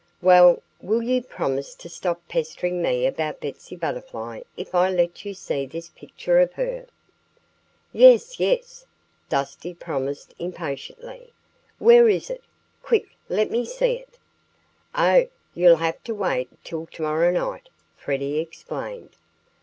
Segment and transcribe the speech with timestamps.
[0.19, 5.35] "Well, will you promise to stop pestering me about Betsy Butterfly if I let you
[5.35, 6.87] see this picture of her?"
[7.93, 8.39] "Yes!
[8.39, 8.87] yes!"
[9.29, 11.33] Dusty promised impatiently.
[11.77, 12.41] "Where is it?
[12.81, 13.15] Quick!
[13.29, 14.17] Let me see it!"
[14.95, 15.27] "Oh!
[15.53, 19.11] You'll have to wait till to morrow night," Freddie explained.